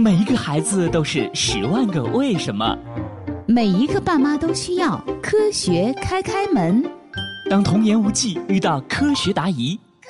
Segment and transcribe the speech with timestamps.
[0.00, 2.74] 每一个孩子都是十万个为什么。
[3.46, 6.82] 每一个爸妈都需要科学开开门。
[7.50, 10.08] 当童言无忌遇到科学答疑，科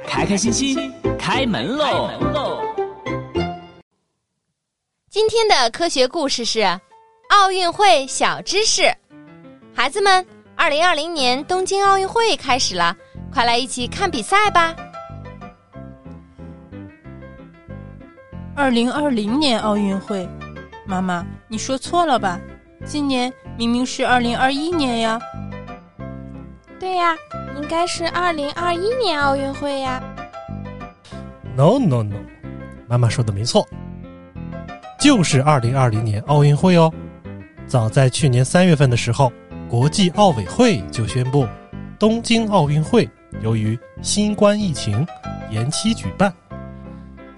[0.00, 2.08] 学开开心心开门喽！
[5.10, 6.62] 今天的科学故事是
[7.28, 8.90] 奥运会小知识，
[9.74, 10.26] 孩子们，
[10.56, 12.96] 二零二零年东京奥运会开始了，
[13.34, 14.76] 快来一起看比赛吧！
[18.54, 20.28] 二零二零年奥运会，
[20.86, 22.38] 妈妈，你说错了吧？
[22.84, 25.20] 今年明明是二零二一年呀！
[26.78, 27.16] 对呀，
[27.60, 30.00] 应该是二零二一年奥运会呀
[31.56, 32.18] ！No No No，
[32.86, 33.66] 妈妈说的没错，
[35.00, 36.88] 就是二零二零年奥运会哦。
[37.66, 39.32] 早在去年三月份的时候，
[39.68, 41.48] 国际奥委会就宣布，
[41.98, 43.08] 东京奥运会
[43.42, 45.06] 由于新冠疫情
[45.50, 46.32] 延期举办。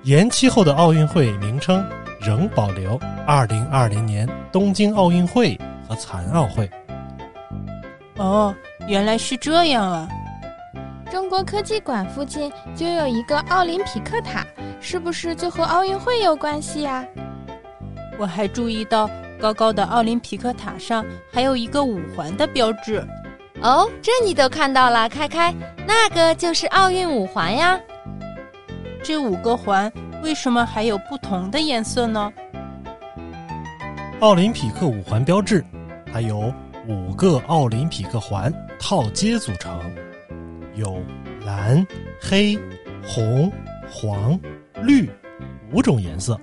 [0.03, 1.85] 延期后的奥运会名称
[2.21, 5.59] 仍保留“二零二零年东京奥运会”
[5.89, 6.71] 和“残奥会”。
[8.17, 8.55] 哦，
[8.87, 10.09] 原来是这样啊！
[11.11, 14.47] 中国科技馆附近就有一个奥林匹克塔，
[14.81, 17.05] 是不是就和奥运会有关系呀？
[18.17, 23.05] 我还注意到高高的奥林匹克塔上还有一个五环的标志。
[23.67, 25.53] 哦，这你都看到了，开开，
[25.85, 27.77] 那个就是奥运五环呀。
[29.03, 29.93] 这五个环
[30.23, 32.33] 为什么还有不同的颜色呢？
[34.21, 35.65] 奥林匹克五环标志，
[36.13, 36.55] 它由
[36.87, 39.83] 五个奥林匹克环套接组成，
[40.77, 41.03] 有
[41.45, 41.85] 蓝、
[42.23, 42.57] 黑、
[43.05, 43.51] 红、
[43.91, 44.39] 黄、
[44.81, 45.11] 绿
[45.73, 46.41] 五种颜色。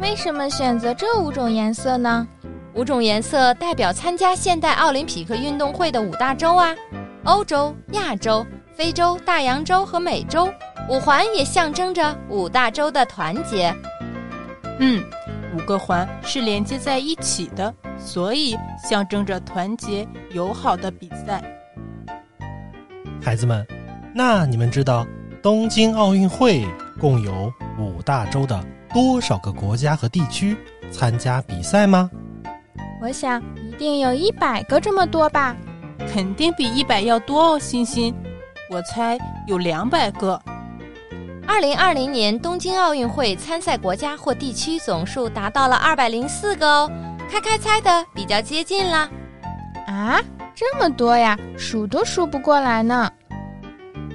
[0.00, 2.26] 为什么选择这五种颜色呢？
[2.74, 6.74] 五种颜色代表参加现代奥林匹克运动会的五大洲啊，
[7.24, 8.46] 欧洲、亚洲。
[8.72, 10.48] 非洲、大洋洲和美洲
[10.88, 13.74] 五环也象征着五大洲的团结。
[14.78, 15.04] 嗯，
[15.54, 21.42] 五个环是连接在一起的，所以象征着团结友好的比赛。
[23.20, 23.66] 孩子们，
[24.14, 25.06] 那你们知道
[25.42, 26.66] 东京奥运会
[26.98, 28.64] 共有五大洲的
[28.94, 30.56] 多少个国家和地区
[30.90, 32.10] 参加比赛吗？
[33.00, 35.56] 我想一定有一百个这么多吧。
[36.12, 38.14] 肯定比一百要多哦，欣欣。
[38.70, 40.40] 我猜有两百个。
[41.46, 46.90] 二零二零年东京奥运会参赛国家或地区总数达到了二百零四个哦，
[47.28, 49.08] 开开猜的比较接近啦。
[49.86, 50.20] 啊，
[50.54, 53.10] 这么多呀，数都数不过来呢。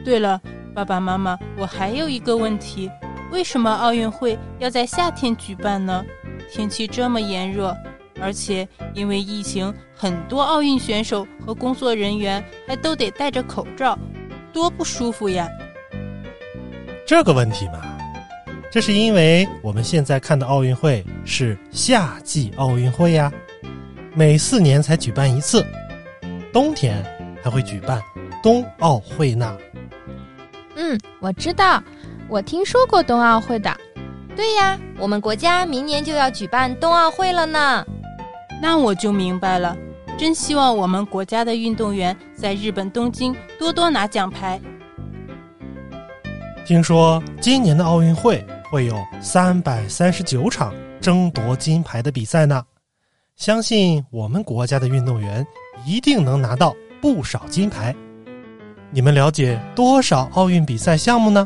[0.06, 0.40] 对了，
[0.74, 2.90] 爸爸妈妈，我还有一个问题：
[3.32, 6.06] 为什么奥运会要在夏天举办呢？
[6.50, 7.76] 天气这么炎热，
[8.20, 13.98] 而且因为疫情，很多奥运选手和工作人员还都得戴着口罩。
[14.54, 15.50] 多不舒服呀！
[17.06, 17.82] 这个问题嘛，
[18.72, 23.30] 这是因为我们现在看的奥运会是夏季奥运会呀，
[24.14, 25.66] 每四年才举办一次，
[26.54, 27.04] 冬天
[27.44, 28.02] 还会举办
[28.42, 29.58] 冬奥会呢。
[30.78, 31.84] 嗯，我知道，
[32.30, 33.76] 我听说过冬奥会的。
[34.38, 37.86] 对呀，我们国家明年就要举办冬奥会了呢。
[38.62, 39.76] 那我就明白了。
[40.18, 44.60] 真希望我们国家的运动员在日本东京多多拿奖牌。
[46.66, 52.64] 听说今年的奥运会会有三百三十九场争夺金牌的比赛呢，
[53.36, 55.46] 相信我们国家的运动员
[55.86, 57.94] 一定能拿到不少金牌。
[58.90, 61.46] 你们了解多少奥运比赛项目呢？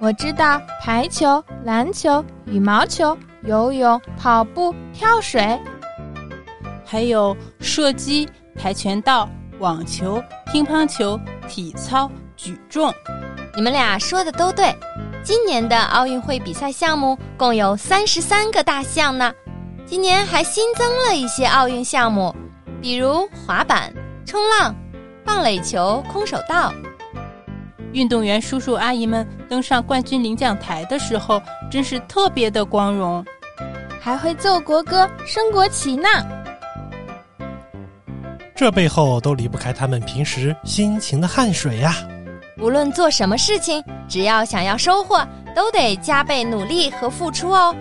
[0.00, 5.58] 我知道排球、篮球、羽毛球、游泳、跑步、跳水。
[6.90, 8.26] 还有射击、
[8.56, 9.28] 跆拳道、
[9.58, 12.90] 网球、乒乓球、体操、举重，
[13.54, 14.74] 你们俩说的都对。
[15.22, 19.30] 今年的奥运会比赛项目共有三十三个大项呢。
[19.84, 22.34] 今年还新增了一些奥运项目，
[22.80, 23.92] 比如滑板、
[24.24, 24.74] 冲浪、
[25.26, 26.72] 棒垒球、空手道。
[27.92, 31.38] 运动员叔叔阿姨们登上冠军领奖台的时候，
[31.70, 33.22] 真是特别的光荣，
[34.00, 36.08] 还会奏国歌、升国旗呢。
[38.58, 41.94] 这背后都离不开他们平时辛勤的汗水呀！
[42.56, 45.24] 无论做什么事情，只要想要收获，
[45.54, 47.72] 都得加倍努力和付出哦。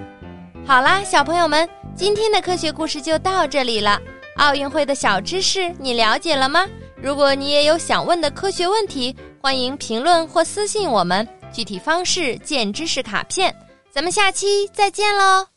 [0.68, 4.00] 好啦，小朋友们，今天的科学故事就到这里了。
[4.36, 6.64] 奥运会的小知识你了解了吗？
[7.02, 13.52] 如果你也有想问的科学问题，欢迎评论或私信我们，具体方式见知识卡片。
[13.92, 15.57] 咱们下期再见喽！